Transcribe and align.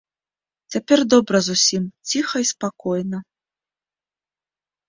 Цяпер 0.75 0.99
добра 1.13 1.37
зусім, 1.49 1.83
ціха 2.13 2.35
й 2.45 2.49
спакойна. 2.53 3.17